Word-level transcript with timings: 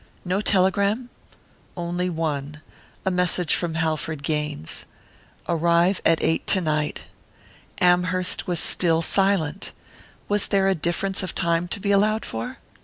No 0.25 0.41
telegram? 0.41 1.11
Only 1.77 2.09
one 2.09 2.63
a 3.05 3.11
message 3.11 3.53
from 3.53 3.75
Halford 3.75 4.23
Gaines 4.23 4.85
"Arrive 5.47 6.01
at 6.03 6.23
eight 6.23 6.47
tonight." 6.47 7.03
Amherst 7.79 8.47
was 8.47 8.59
still 8.59 9.03
silent! 9.03 9.73
Was 10.27 10.47
there 10.47 10.67
a 10.67 10.73
difference 10.73 11.21
of 11.21 11.35
time 11.35 11.67
to 11.67 11.79
be 11.79 11.91
allowed 11.91 12.25
for? 12.25 12.57